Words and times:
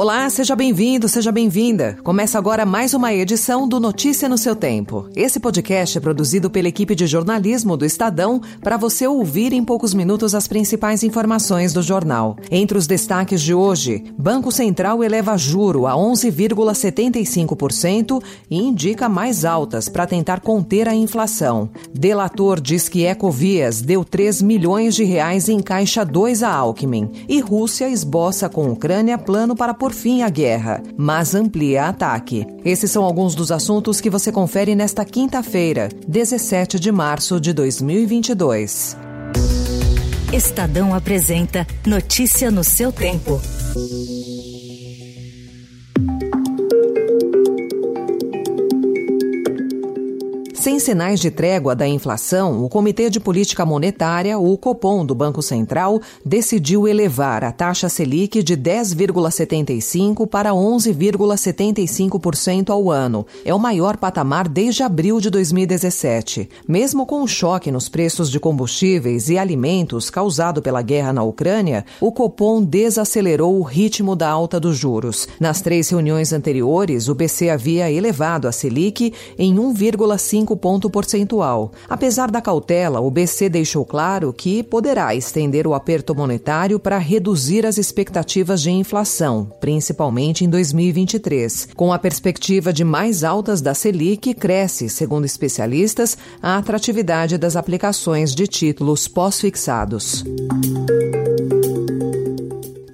Olá, 0.00 0.30
seja 0.30 0.56
bem-vindo, 0.56 1.06
seja 1.10 1.30
bem-vinda. 1.30 1.98
Começa 2.02 2.38
agora 2.38 2.64
mais 2.64 2.94
uma 2.94 3.12
edição 3.12 3.68
do 3.68 3.78
Notícia 3.78 4.30
no 4.30 4.38
seu 4.38 4.56
Tempo. 4.56 5.06
Esse 5.14 5.38
podcast 5.38 5.98
é 5.98 6.00
produzido 6.00 6.48
pela 6.48 6.68
equipe 6.68 6.94
de 6.94 7.06
jornalismo 7.06 7.76
do 7.76 7.84
Estadão 7.84 8.40
para 8.62 8.78
você 8.78 9.06
ouvir 9.06 9.52
em 9.52 9.62
poucos 9.62 9.92
minutos 9.92 10.34
as 10.34 10.48
principais 10.48 11.02
informações 11.02 11.74
do 11.74 11.82
jornal. 11.82 12.38
Entre 12.50 12.78
os 12.78 12.86
destaques 12.86 13.42
de 13.42 13.52
hoje, 13.52 14.02
Banco 14.16 14.50
Central 14.50 15.04
eleva 15.04 15.36
juro 15.36 15.86
a 15.86 15.92
11,75% 15.92 18.22
e 18.50 18.56
indica 18.56 19.06
mais 19.06 19.44
altas 19.44 19.86
para 19.86 20.06
tentar 20.06 20.40
conter 20.40 20.88
a 20.88 20.94
inflação. 20.94 21.68
Delator 21.92 22.58
diz 22.58 22.88
que 22.88 23.04
Ecovias 23.04 23.82
deu 23.82 24.02
3 24.02 24.40
milhões 24.40 24.94
de 24.94 25.04
reais 25.04 25.50
em 25.50 25.60
caixa 25.60 26.06
2 26.06 26.42
a 26.42 26.50
Alckmin. 26.50 27.10
E 27.28 27.38
Rússia 27.40 27.86
esboça 27.86 28.48
com 28.48 28.72
Ucrânia 28.72 29.18
plano 29.18 29.54
para 29.54 29.74
por 29.90 29.94
fim 29.94 30.22
a 30.22 30.28
guerra, 30.28 30.80
mas 30.96 31.34
amplia 31.34 31.88
ataque. 31.88 32.46
Esses 32.64 32.92
são 32.92 33.02
alguns 33.02 33.34
dos 33.34 33.50
assuntos 33.50 34.00
que 34.00 34.08
você 34.08 34.30
confere 34.30 34.76
nesta 34.76 35.04
quinta-feira, 35.04 35.88
17 36.06 36.78
de 36.78 36.92
março 36.92 37.40
de 37.40 37.52
2022. 37.52 38.96
Estadão 40.32 40.94
apresenta 40.94 41.66
Notícia 41.84 42.52
no 42.52 42.62
seu 42.62 42.92
tempo. 42.92 43.40
Sem 50.60 50.78
sinais 50.78 51.18
de 51.18 51.30
trégua 51.30 51.74
da 51.74 51.88
inflação, 51.88 52.62
o 52.62 52.68
Comitê 52.68 53.08
de 53.08 53.18
Política 53.18 53.64
Monetária, 53.64 54.38
o 54.38 54.58
Copom 54.58 55.06
do 55.06 55.14
Banco 55.14 55.40
Central, 55.40 56.02
decidiu 56.22 56.86
elevar 56.86 57.42
a 57.42 57.50
taxa 57.50 57.88
Selic 57.88 58.42
de 58.42 58.58
10,75 58.58 60.26
para 60.26 60.50
11,75% 60.50 62.68
ao 62.68 62.90
ano. 62.90 63.26
É 63.42 63.54
o 63.54 63.58
maior 63.58 63.96
patamar 63.96 64.46
desde 64.46 64.82
abril 64.82 65.18
de 65.18 65.30
2017. 65.30 66.50
Mesmo 66.68 67.06
com 67.06 67.22
o 67.22 67.26
choque 67.26 67.72
nos 67.72 67.88
preços 67.88 68.30
de 68.30 68.38
combustíveis 68.38 69.30
e 69.30 69.38
alimentos 69.38 70.10
causado 70.10 70.60
pela 70.60 70.82
guerra 70.82 71.14
na 71.14 71.22
Ucrânia, 71.22 71.86
o 72.02 72.12
Copom 72.12 72.62
desacelerou 72.62 73.58
o 73.58 73.62
ritmo 73.62 74.14
da 74.14 74.28
alta 74.28 74.60
dos 74.60 74.76
juros. 74.76 75.26
Nas 75.40 75.62
três 75.62 75.88
reuniões 75.88 76.34
anteriores, 76.34 77.08
o 77.08 77.14
BC 77.14 77.48
havia 77.48 77.90
elevado 77.90 78.46
a 78.46 78.52
Selic 78.52 79.14
em 79.38 79.56
1,5 79.56 80.49
ponto 80.56 80.88
percentual. 80.88 81.72
Apesar 81.88 82.30
da 82.30 82.40
cautela, 82.40 83.00
o 83.00 83.10
BC 83.10 83.48
deixou 83.48 83.84
claro 83.84 84.32
que 84.32 84.62
poderá 84.62 85.14
estender 85.14 85.66
o 85.66 85.74
aperto 85.74 86.14
monetário 86.14 86.78
para 86.78 86.98
reduzir 86.98 87.66
as 87.66 87.78
expectativas 87.78 88.62
de 88.62 88.70
inflação, 88.70 89.50
principalmente 89.60 90.44
em 90.44 90.48
2023. 90.48 91.68
Com 91.74 91.92
a 91.92 91.98
perspectiva 91.98 92.72
de 92.72 92.84
mais 92.84 93.24
altas 93.24 93.60
da 93.60 93.74
Selic, 93.74 94.34
cresce, 94.34 94.88
segundo 94.88 95.24
especialistas, 95.24 96.16
a 96.42 96.56
atratividade 96.56 97.38
das 97.38 97.56
aplicações 97.56 98.34
de 98.34 98.46
títulos 98.46 99.08
pós-fixados. 99.08 100.24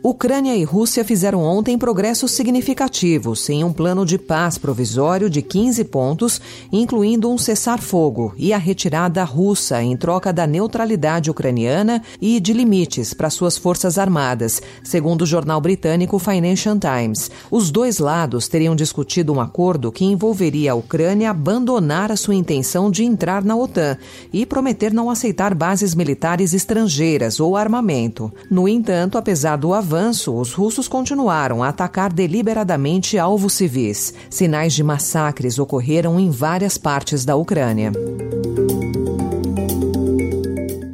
Ucrânia 0.08 0.54
e 0.54 0.62
Rússia 0.62 1.04
fizeram 1.04 1.42
ontem 1.42 1.76
progressos 1.76 2.30
significativos 2.30 3.50
em 3.50 3.64
um 3.64 3.72
plano 3.72 4.06
de 4.06 4.16
paz 4.16 4.56
provisório 4.56 5.28
de 5.28 5.42
15 5.42 5.82
pontos, 5.82 6.40
incluindo 6.70 7.28
um 7.28 7.36
cessar-fogo 7.36 8.32
e 8.36 8.52
a 8.52 8.56
retirada 8.56 9.24
russa 9.24 9.82
em 9.82 9.96
troca 9.96 10.32
da 10.32 10.46
neutralidade 10.46 11.28
ucraniana 11.28 12.00
e 12.20 12.38
de 12.38 12.52
limites 12.52 13.12
para 13.12 13.28
suas 13.28 13.58
forças 13.58 13.98
armadas, 13.98 14.62
segundo 14.84 15.22
o 15.22 15.26
jornal 15.26 15.60
britânico 15.60 16.20
Financial 16.20 16.78
Times. 16.78 17.28
Os 17.50 17.72
dois 17.72 17.98
lados 17.98 18.46
teriam 18.46 18.76
discutido 18.76 19.32
um 19.32 19.40
acordo 19.40 19.90
que 19.90 20.04
envolveria 20.04 20.70
a 20.70 20.76
Ucrânia 20.76 21.30
abandonar 21.30 22.12
a 22.12 22.16
sua 22.16 22.36
intenção 22.36 22.92
de 22.92 23.02
entrar 23.02 23.42
na 23.42 23.56
OTAN 23.56 23.98
e 24.32 24.46
prometer 24.46 24.92
não 24.92 25.10
aceitar 25.10 25.52
bases 25.52 25.96
militares 25.96 26.54
estrangeiras 26.54 27.40
ou 27.40 27.56
armamento. 27.56 28.32
No 28.48 28.68
entanto, 28.68 29.18
apesar 29.18 29.56
do 29.56 29.74
avanço, 29.74 29.95
avanço, 29.96 30.34
os 30.34 30.52
russos 30.52 30.86
continuaram 30.86 31.62
a 31.62 31.68
atacar 31.68 32.12
deliberadamente 32.12 33.18
alvos 33.18 33.54
civis. 33.54 34.12
Sinais 34.28 34.74
de 34.74 34.82
massacres 34.82 35.58
ocorreram 35.58 36.20
em 36.20 36.30
várias 36.30 36.76
partes 36.76 37.24
da 37.24 37.34
Ucrânia. 37.34 37.92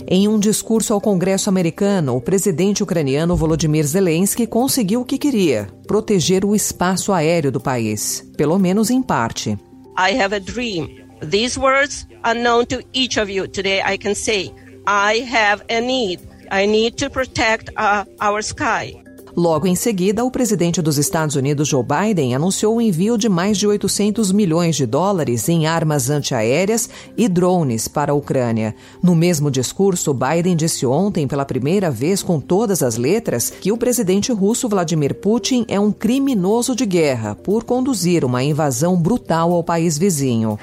Em 0.07 0.29
um 0.29 0.39
discurso 0.39 0.93
ao 0.93 1.01
Congresso 1.01 1.49
americano, 1.49 2.15
o 2.17 2.21
presidente 2.21 2.83
ucraniano 2.83 3.35
Volodymyr 3.35 3.85
Zelensky 3.85 4.47
conseguiu 4.47 5.01
o 5.01 5.05
que 5.05 5.19
queria: 5.19 5.67
proteger 5.87 6.45
o 6.45 6.55
espaço 6.55 7.13
aéreo 7.13 7.51
do 7.51 7.61
país, 7.61 8.25
pelo 8.37 8.57
menos 8.57 8.89
em 8.89 9.03
parte. 9.03 9.59
I 9.99 10.17
have 10.21 10.35
a 10.35 10.39
dream. 10.39 10.89
These 11.29 11.59
words 11.59 12.07
are 12.23 12.39
known 12.39 12.67
to 12.67 12.83
each 12.95 13.19
of 13.19 13.33
you. 13.33 13.49
Today 13.49 13.81
I 13.81 13.99
can 13.99 14.15
say, 14.15 14.53
I 14.87 15.27
have 15.29 15.65
a 15.69 15.81
need. 15.81 16.32
I 16.53 16.67
need 16.67 16.97
to 16.97 17.09
protect 17.09 17.71
uh, 17.79 18.05
our 18.21 18.41
sky. 18.43 19.03
Logo 19.35 19.67
em 19.67 19.75
seguida, 19.75 20.23
o 20.23 20.31
presidente 20.31 20.83
dos 20.83 20.99
Estados 20.99 21.37
Unidos, 21.37 21.67
Joe 21.69 21.83
Biden, 21.83 22.35
anunciou 22.35 22.77
o 22.77 22.81
envio 22.83 23.17
de 23.17 23.31
mais 23.31 23.57
de 23.57 23.67
800 23.67 24.31
milhões 24.31 24.77
de 24.77 24.85
dólares 24.85 25.49
em 25.49 25.67
armas 25.67 26.11
antiaéreas 26.11 26.91
e 27.17 27.27
drones 27.27 27.89
para 27.89 28.13
a 28.13 28.15
Ucrânia. 28.15 28.75
No 29.03 29.15
mesmo 29.15 29.51
discurso, 29.51 30.13
Biden 30.13 30.55
disse 30.55 30.85
ontem, 30.85 31.27
pela 31.27 31.47
primeira 31.47 31.91
vez 31.91 32.23
com 32.23 32.39
todas 32.39 32.83
as 32.83 32.99
letras, 32.99 33.49
que 33.49 33.73
o 33.73 33.79
presidente 33.79 34.31
russo 34.31 34.69
Vladimir 34.69 35.15
Putin 35.15 35.65
é 35.69 35.81
um 35.81 35.91
criminoso 35.91 36.77
de 36.77 36.85
guerra 36.85 37.35
por 37.35 37.65
conduzir 37.65 38.27
uma 38.27 38.43
invasão 38.43 38.95
brutal 38.95 39.53
ao 39.53 39.65
país 39.65 39.97
vizinho. 39.97 40.59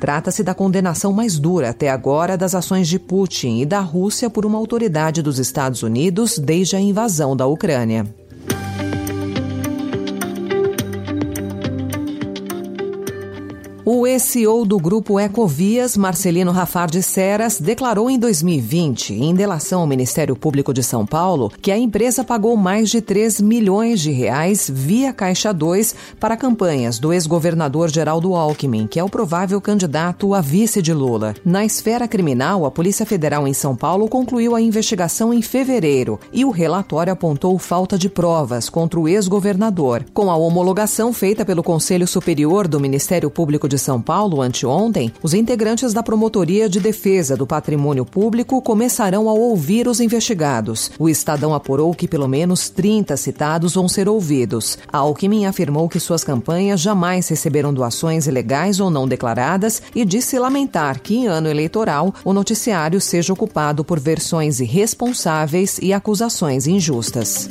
Trata-se 0.00 0.42
da 0.42 0.54
condenação 0.54 1.12
mais 1.12 1.38
dura 1.38 1.68
até 1.68 1.90
agora 1.90 2.34
das 2.34 2.54
ações 2.54 2.88
de 2.88 2.98
Putin 2.98 3.60
e 3.60 3.66
da 3.66 3.80
Rússia 3.80 4.30
por 4.30 4.46
uma 4.46 4.56
autoridade 4.56 5.20
dos 5.20 5.38
Estados 5.38 5.82
Unidos 5.82 6.38
desde 6.38 6.74
a 6.74 6.80
invasão 6.80 7.36
da 7.36 7.46
Ucrânia. 7.46 8.06
O 13.92 14.06
ex-CEO 14.06 14.64
do 14.64 14.78
grupo 14.78 15.18
Ecovias, 15.18 15.96
Marcelino 15.96 16.52
Rafar 16.52 16.88
de 16.88 17.02
Ceras, 17.02 17.58
declarou 17.60 18.08
em 18.08 18.20
2020, 18.20 19.14
em 19.14 19.34
delação 19.34 19.80
ao 19.80 19.86
Ministério 19.88 20.36
Público 20.36 20.72
de 20.72 20.80
São 20.80 21.04
Paulo, 21.04 21.50
que 21.60 21.72
a 21.72 21.76
empresa 21.76 22.22
pagou 22.22 22.56
mais 22.56 22.88
de 22.88 23.00
3 23.00 23.40
milhões 23.40 24.00
de 24.00 24.12
reais 24.12 24.70
via 24.72 25.12
Caixa 25.12 25.52
2 25.52 25.96
para 26.20 26.36
campanhas 26.36 27.00
do 27.00 27.12
ex-governador 27.12 27.90
Geraldo 27.90 28.36
Alckmin, 28.36 28.86
que 28.86 29.00
é 29.00 29.02
o 29.02 29.08
provável 29.08 29.60
candidato 29.60 30.34
a 30.34 30.40
vice 30.40 30.80
de 30.80 30.94
Lula. 30.94 31.34
Na 31.44 31.64
esfera 31.64 32.06
criminal, 32.06 32.64
a 32.64 32.70
Polícia 32.70 33.04
Federal 33.04 33.48
em 33.48 33.52
São 33.52 33.74
Paulo 33.74 34.08
concluiu 34.08 34.54
a 34.54 34.60
investigação 34.60 35.34
em 35.34 35.42
fevereiro 35.42 36.20
e 36.32 36.44
o 36.44 36.50
relatório 36.50 37.12
apontou 37.12 37.58
falta 37.58 37.98
de 37.98 38.08
provas 38.08 38.70
contra 38.70 39.00
o 39.00 39.08
ex-governador. 39.08 40.04
Com 40.14 40.30
a 40.30 40.36
homologação 40.36 41.12
feita 41.12 41.44
pelo 41.44 41.64
Conselho 41.64 42.06
Superior 42.06 42.68
do 42.68 42.78
Ministério 42.78 43.28
Público 43.28 43.68
de 43.68 43.79
são 43.80 44.00
Paulo, 44.00 44.42
anteontem, 44.42 45.12
os 45.22 45.34
integrantes 45.34 45.92
da 45.92 46.02
Promotoria 46.02 46.68
de 46.68 46.80
Defesa 46.80 47.36
do 47.36 47.46
Patrimônio 47.46 48.04
Público 48.04 48.60
começarão 48.62 49.28
a 49.28 49.32
ouvir 49.32 49.88
os 49.88 50.00
investigados. 50.00 50.90
O 50.98 51.08
Estadão 51.08 51.54
apurou 51.54 51.94
que 51.94 52.06
pelo 52.06 52.28
menos 52.28 52.68
30 52.68 53.16
citados 53.16 53.74
vão 53.74 53.88
ser 53.88 54.08
ouvidos. 54.08 54.78
Alckmin 54.92 55.46
afirmou 55.46 55.88
que 55.88 56.00
suas 56.00 56.22
campanhas 56.22 56.80
jamais 56.80 57.28
receberam 57.28 57.72
doações 57.72 58.26
ilegais 58.26 58.80
ou 58.80 58.90
não 58.90 59.08
declaradas 59.08 59.82
e 59.94 60.04
disse 60.04 60.38
lamentar 60.38 61.00
que, 61.00 61.16
em 61.16 61.26
ano 61.26 61.48
eleitoral, 61.48 62.14
o 62.24 62.32
noticiário 62.32 63.00
seja 63.00 63.32
ocupado 63.32 63.84
por 63.84 63.98
versões 63.98 64.60
irresponsáveis 64.60 65.78
e 65.80 65.92
acusações 65.92 66.66
injustas. 66.66 67.48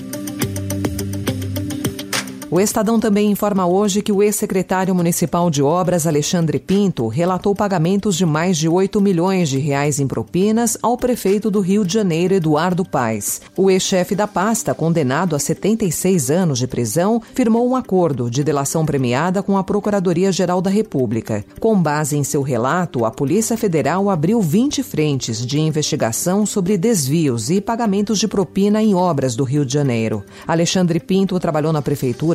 O 2.52 2.60
Estadão 2.60 3.00
também 3.00 3.30
informa 3.30 3.68
hoje 3.68 4.02
que 4.02 4.12
o 4.12 4.24
ex-secretário 4.24 4.96
municipal 4.96 5.52
de 5.52 5.62
obras, 5.62 6.08
Alexandre 6.08 6.58
Pinto, 6.58 7.08
relatou 7.08 7.54
pagamentos 7.54 8.18
de 8.18 8.26
mais 8.26 8.58
de 8.58 8.68
8 8.68 9.00
milhões 9.00 9.50
de 9.50 9.60
reais 9.60 10.00
em 10.00 10.08
propinas 10.08 10.76
ao 10.82 10.98
prefeito 10.98 11.52
do 11.52 11.60
Rio 11.60 11.86
de 11.86 11.94
Janeiro, 11.94 12.34
Eduardo 12.34 12.84
Paes. 12.84 13.40
O 13.56 13.70
ex-chefe 13.70 14.16
da 14.16 14.26
pasta, 14.26 14.74
condenado 14.74 15.36
a 15.36 15.40
76 15.40 16.32
anos 16.32 16.58
de 16.58 16.66
prisão, 16.66 17.22
firmou 17.36 17.70
um 17.70 17.76
acordo 17.76 18.32
de 18.32 18.44
delação 18.44 18.84
premiada 18.84 19.44
com 19.44 19.56
a 19.56 19.64
Procuradoria-Geral 19.64 20.60
da 20.60 20.72
República. 20.72 21.46
Com 21.60 21.80
base 21.80 22.18
em 22.18 22.24
seu 22.24 22.42
relato, 22.42 23.06
a 23.06 23.12
Polícia 23.12 23.58
Federal 23.58 24.10
abriu 24.10 24.42
20 24.42 24.82
frentes 24.82 25.46
de 25.46 25.60
investigação 25.60 26.48
sobre 26.48 26.80
desvios 26.80 27.52
e 27.52 27.62
pagamentos 27.62 28.18
de 28.18 28.28
propina 28.28 28.82
em 28.82 28.96
obras 28.96 29.36
do 29.36 29.44
Rio 29.44 29.64
de 29.64 29.74
Janeiro. 29.74 30.24
Alexandre 30.48 31.00
Pinto 31.00 31.40
trabalhou 31.40 31.72
na 31.72 31.84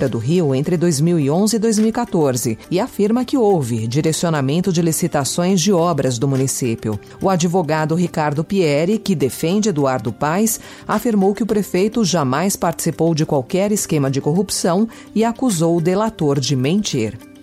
prefeitura 0.05 0.09
do 0.09 0.19
Rio 0.19 0.55
entre 0.55 0.77
2011 0.77 1.57
e 1.57 1.59
2014 1.59 2.59
e 2.71 2.81
afirma 2.81 3.25
que 3.25 3.37
houve 3.37 3.87
direcionamento 3.87 4.73
de 4.73 4.83
licitações 4.83 5.61
de 5.61 5.73
obras 5.73 6.19
do 6.19 6.29
município. 6.29 6.99
O 7.21 7.29
advogado 7.29 7.95
Ricardo 7.95 8.45
Pieri, 8.45 8.99
que 8.99 9.15
defende 9.15 9.69
Eduardo 9.69 10.13
Paes, 10.13 10.61
afirmou 10.87 11.35
que 11.35 11.43
o 11.43 11.47
prefeito 11.47 12.05
jamais 12.05 12.57
participou 12.57 13.15
de 13.15 13.27
qualquer 13.27 13.73
esquema 13.73 14.11
de 14.11 14.21
corrupção 14.21 14.89
e 15.15 15.25
acusou 15.25 15.77
o 15.77 15.81
delator 15.81 16.39
de 16.39 16.55
mentir. 16.57 17.34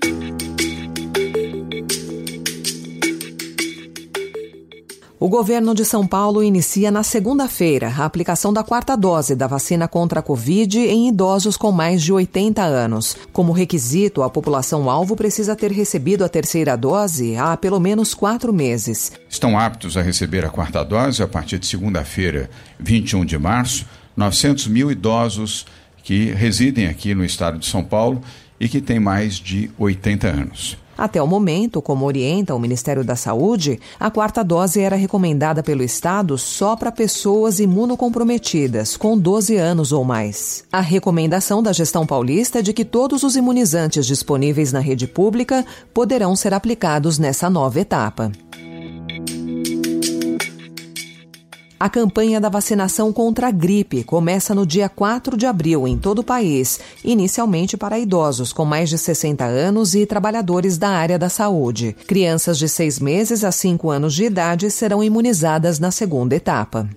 O 5.23 5.29
governo 5.29 5.75
de 5.75 5.85
São 5.85 6.07
Paulo 6.07 6.41
inicia 6.41 6.89
na 6.89 7.03
segunda-feira 7.03 7.93
a 7.95 8.05
aplicação 8.05 8.51
da 8.51 8.63
quarta 8.63 8.97
dose 8.97 9.35
da 9.35 9.45
vacina 9.45 9.87
contra 9.87 10.19
a 10.19 10.23
Covid 10.23 10.79
em 10.79 11.09
idosos 11.09 11.55
com 11.55 11.71
mais 11.71 12.01
de 12.01 12.11
80 12.11 12.63
anos. 12.63 13.15
Como 13.31 13.51
requisito, 13.51 14.23
a 14.23 14.31
população-alvo 14.31 15.15
precisa 15.15 15.55
ter 15.55 15.71
recebido 15.71 16.25
a 16.25 16.27
terceira 16.27 16.75
dose 16.75 17.37
há 17.37 17.55
pelo 17.55 17.79
menos 17.79 18.15
quatro 18.15 18.51
meses. 18.51 19.11
Estão 19.29 19.59
aptos 19.59 19.95
a 19.95 20.01
receber 20.01 20.43
a 20.43 20.49
quarta 20.49 20.83
dose 20.83 21.21
a 21.21 21.27
partir 21.27 21.59
de 21.59 21.67
segunda-feira, 21.67 22.49
21 22.79 23.23
de 23.23 23.37
março, 23.37 23.85
900 24.17 24.65
mil 24.65 24.91
idosos 24.91 25.67
que 26.03 26.31
residem 26.31 26.87
aqui 26.87 27.13
no 27.13 27.23
estado 27.23 27.59
de 27.59 27.67
São 27.67 27.83
Paulo 27.83 28.23
e 28.59 28.67
que 28.67 28.81
têm 28.81 28.99
mais 28.99 29.35
de 29.35 29.69
80 29.77 30.27
anos. 30.27 30.81
Até 31.01 31.19
o 31.19 31.25
momento, 31.25 31.81
como 31.81 32.05
orienta 32.05 32.53
o 32.53 32.59
Ministério 32.59 33.03
da 33.03 33.15
Saúde, 33.15 33.79
a 33.99 34.11
quarta 34.11 34.43
dose 34.43 34.79
era 34.79 34.95
recomendada 34.95 35.63
pelo 35.63 35.81
Estado 35.81 36.37
só 36.37 36.75
para 36.75 36.91
pessoas 36.91 37.59
imunocomprometidas, 37.59 38.95
com 38.95 39.17
12 39.17 39.57
anos 39.57 39.91
ou 39.91 40.03
mais. 40.03 40.63
A 40.71 40.79
recomendação 40.79 41.63
da 41.63 41.73
gestão 41.73 42.05
paulista 42.05 42.59
é 42.59 42.61
de 42.61 42.71
que 42.71 42.85
todos 42.85 43.23
os 43.23 43.35
imunizantes 43.35 44.05
disponíveis 44.05 44.71
na 44.71 44.79
rede 44.79 45.07
pública 45.07 45.65
poderão 45.91 46.35
ser 46.35 46.53
aplicados 46.53 47.17
nessa 47.17 47.49
nova 47.49 47.79
etapa. 47.79 48.31
A 51.81 51.89
campanha 51.89 52.39
da 52.39 52.47
vacinação 52.47 53.11
contra 53.11 53.47
a 53.47 53.51
gripe 53.51 54.03
começa 54.03 54.53
no 54.53 54.67
dia 54.67 54.87
4 54.87 55.35
de 55.35 55.47
abril 55.47 55.87
em 55.87 55.97
todo 55.97 56.19
o 56.19 56.23
país, 56.23 56.79
inicialmente 57.03 57.75
para 57.75 57.97
idosos 57.97 58.53
com 58.53 58.63
mais 58.63 58.87
de 58.87 58.99
60 58.99 59.43
anos 59.43 59.95
e 59.95 60.05
trabalhadores 60.05 60.77
da 60.77 60.89
área 60.89 61.17
da 61.17 61.27
saúde. 61.27 61.95
Crianças 62.05 62.59
de 62.59 62.69
6 62.69 62.99
meses 62.99 63.43
a 63.43 63.51
5 63.51 63.89
anos 63.89 64.13
de 64.13 64.25
idade 64.25 64.69
serão 64.69 65.03
imunizadas 65.03 65.79
na 65.79 65.89
segunda 65.89 66.35
etapa. 66.35 66.87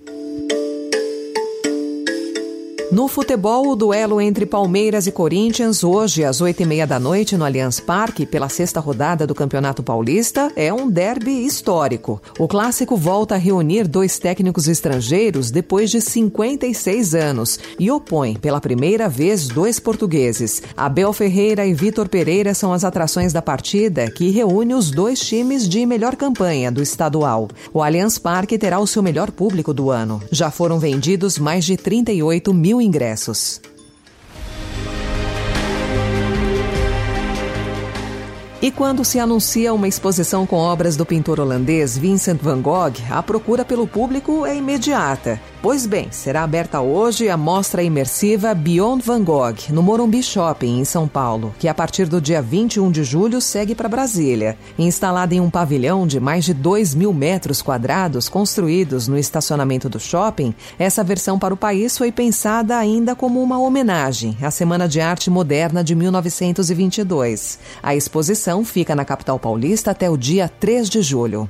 No 2.91 3.07
futebol, 3.07 3.69
o 3.69 3.75
duelo 3.75 4.21
entre 4.21 4.45
Palmeiras 4.45 5.07
e 5.07 5.11
Corinthians, 5.11 5.83
hoje 5.83 6.23
às 6.23 6.39
oito 6.39 6.61
e 6.61 6.65
meia 6.65 6.85
da 6.85 6.99
noite 6.99 7.35
no 7.35 7.43
Allianz 7.43 7.79
Parque, 7.79 8.27
pela 8.27 8.47
sexta 8.47 8.79
rodada 8.79 9.25
do 9.25 9.33
Campeonato 9.33 9.81
Paulista, 9.81 10.51
é 10.55 10.71
um 10.71 10.87
derby 10.89 11.45
histórico. 11.45 12.21
O 12.37 12.47
clássico 12.47 12.95
volta 12.95 13.33
a 13.33 13.39
reunir 13.39 13.87
dois 13.87 14.19
técnicos 14.19 14.67
estrangeiros 14.67 15.49
depois 15.49 15.89
de 15.89 15.99
56 15.99 17.15
anos 17.15 17.59
e 17.79 17.89
opõe 17.89 18.35
pela 18.35 18.61
primeira 18.61 19.09
vez 19.09 19.47
dois 19.47 19.79
portugueses. 19.79 20.61
Abel 20.77 21.11
Ferreira 21.11 21.65
e 21.65 21.73
Vitor 21.73 22.07
Pereira 22.07 22.53
são 22.53 22.71
as 22.71 22.83
atrações 22.83 23.33
da 23.33 23.41
partida, 23.41 24.11
que 24.11 24.29
reúne 24.29 24.75
os 24.75 24.91
dois 24.91 25.19
times 25.19 25.67
de 25.67 25.85
melhor 25.87 26.15
campanha 26.15 26.71
do 26.71 26.83
estadual. 26.83 27.49
O 27.73 27.81
Allianz 27.81 28.19
Parque 28.19 28.59
terá 28.59 28.79
o 28.79 28.87
seu 28.87 29.01
melhor 29.01 29.31
público 29.31 29.73
do 29.73 29.89
ano. 29.89 30.21
Já 30.31 30.51
foram 30.51 30.77
vendidos 30.77 31.39
mais 31.39 31.65
de 31.65 31.75
38 31.75 32.53
mil 32.53 32.74
mil 32.75 32.81
ingressos. 32.81 33.61
E 38.61 38.71
quando 38.71 39.05
se 39.05 39.19
anuncia 39.19 39.73
uma 39.73 39.87
exposição 39.87 40.45
com 40.45 40.55
obras 40.55 40.97
do 40.97 41.05
pintor 41.05 41.39
holandês 41.39 41.97
Vincent 41.97 42.41
van 42.41 42.61
Gogh, 42.61 42.93
a 43.11 43.21
procura 43.21 43.63
pelo 43.63 43.85
público 43.85 44.45
é 44.45 44.55
imediata. 44.57 45.39
Pois 45.65 45.87
bem, 45.87 46.09
será 46.11 46.43
aberta 46.43 46.79
hoje 46.79 47.27
a 47.27 47.35
mostra 47.35 47.81
imersiva 47.81 48.53
Beyond 48.53 49.03
Van 49.03 49.23
Gogh, 49.23 49.55
no 49.71 49.81
Morumbi 49.81 50.21
Shopping, 50.21 50.79
em 50.79 50.85
São 50.85 51.07
Paulo, 51.07 51.55
que 51.57 51.67
a 51.67 51.73
partir 51.73 52.05
do 52.05 52.21
dia 52.21 52.39
21 52.39 52.91
de 52.91 53.03
julho 53.03 53.41
segue 53.41 53.73
para 53.73 53.89
Brasília. 53.89 54.59
Instalada 54.77 55.33
em 55.33 55.39
um 55.39 55.49
pavilhão 55.49 56.05
de 56.05 56.19
mais 56.19 56.45
de 56.45 56.53
2 56.53 56.93
mil 56.93 57.11
metros 57.11 57.63
quadrados, 57.63 58.29
construídos 58.29 59.07
no 59.07 59.17
estacionamento 59.17 59.89
do 59.89 59.99
shopping, 59.99 60.53
essa 60.77 61.03
versão 61.03 61.39
para 61.39 61.55
o 61.55 61.57
país 61.57 61.97
foi 61.97 62.11
pensada 62.11 62.77
ainda 62.77 63.15
como 63.15 63.41
uma 63.41 63.57
homenagem 63.57 64.37
à 64.43 64.51
Semana 64.51 64.87
de 64.87 65.01
Arte 65.01 65.31
Moderna 65.31 65.83
de 65.83 65.95
1922. 65.95 67.57
A 67.81 67.95
exposição 67.95 68.63
fica 68.63 68.93
na 68.93 69.03
capital 69.03 69.39
paulista 69.39 69.89
até 69.89 70.11
o 70.11 70.15
dia 70.15 70.47
3 70.47 70.87
de 70.87 71.01
julho. 71.01 71.49